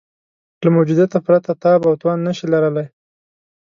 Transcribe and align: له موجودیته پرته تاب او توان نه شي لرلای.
له 0.63 0.69
موجودیته 0.75 1.17
پرته 1.25 1.51
تاب 1.63 1.81
او 1.87 1.93
توان 2.01 2.19
نه 2.27 2.31
شي 2.37 2.45
لرلای. 2.53 2.87